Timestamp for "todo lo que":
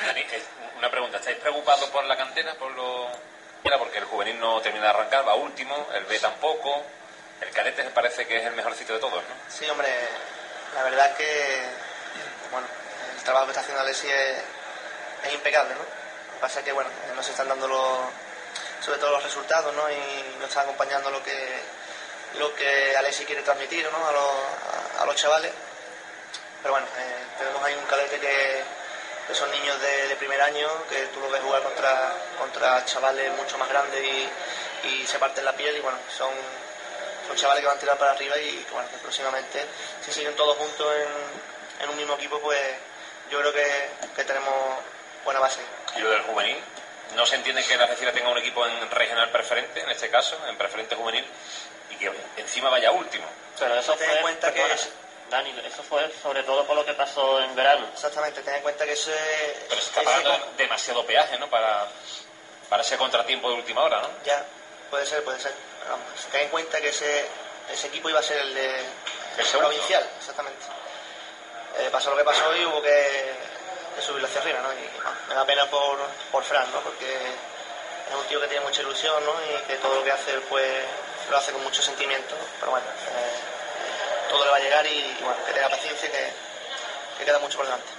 79.76-80.10